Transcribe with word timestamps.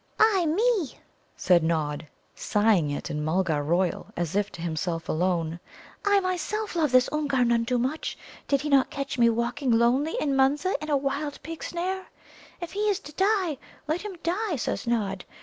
"Ah, 0.19 0.45
me!" 0.47 0.97
said 1.35 1.61
Nod, 1.61 2.07
sighing 2.33 2.89
it 2.89 3.11
in 3.11 3.23
Mulgar 3.23 3.61
royal, 3.61 4.07
as 4.17 4.35
if 4.35 4.51
to 4.53 4.59
himself 4.63 5.07
alone, 5.07 5.59
"I 6.03 6.19
myself 6.21 6.75
love 6.75 6.91
this 6.91 7.07
Oomgar 7.13 7.45
none 7.45 7.67
too 7.67 7.77
much. 7.77 8.17
Did 8.47 8.61
he 8.61 8.69
not 8.69 8.89
catch 8.89 9.19
me 9.19 9.29
walking 9.29 9.69
lonely 9.69 10.15
in 10.19 10.35
Munza 10.35 10.73
in 10.81 10.89
a 10.89 10.97
wild 10.97 11.39
pig 11.43 11.63
snare? 11.63 12.07
If 12.59 12.71
he 12.71 12.89
is 12.89 12.97
to 13.01 13.13
die, 13.13 13.59
let 13.87 14.01
him 14.01 14.15
die, 14.23 14.55
says 14.55 14.87
Nod. 14.87 15.23